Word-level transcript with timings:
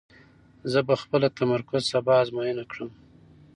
زه 0.71 0.79
به 0.87 0.95
خپل 1.01 1.21
تمرکز 1.39 1.81
سبا 1.91 2.13
ازموینه 2.21 2.63
کړم. 2.71 2.89